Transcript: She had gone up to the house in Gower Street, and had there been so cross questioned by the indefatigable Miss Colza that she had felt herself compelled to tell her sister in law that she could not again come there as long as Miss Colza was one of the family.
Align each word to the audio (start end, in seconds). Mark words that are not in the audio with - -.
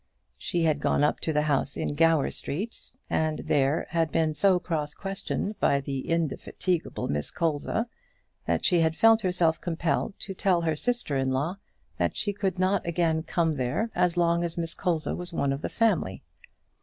She 0.39 0.63
had 0.63 0.79
gone 0.79 1.03
up 1.03 1.19
to 1.19 1.31
the 1.31 1.43
house 1.43 1.77
in 1.77 1.93
Gower 1.93 2.31
Street, 2.31 2.75
and 3.07 3.37
had 3.37 3.47
there 3.47 3.85
been 4.11 4.33
so 4.33 4.57
cross 4.57 4.95
questioned 4.95 5.59
by 5.59 5.79
the 5.79 6.09
indefatigable 6.09 7.07
Miss 7.07 7.29
Colza 7.29 7.85
that 8.47 8.65
she 8.65 8.79
had 8.79 8.95
felt 8.95 9.21
herself 9.21 9.61
compelled 9.61 10.17
to 10.21 10.33
tell 10.33 10.61
her 10.61 10.75
sister 10.75 11.15
in 11.17 11.29
law 11.29 11.57
that 11.99 12.17
she 12.17 12.33
could 12.33 12.57
not 12.57 12.83
again 12.87 13.21
come 13.21 13.57
there 13.57 13.91
as 13.93 14.17
long 14.17 14.43
as 14.43 14.57
Miss 14.57 14.73
Colza 14.73 15.15
was 15.15 15.31
one 15.33 15.53
of 15.53 15.61
the 15.61 15.69
family. 15.69 16.23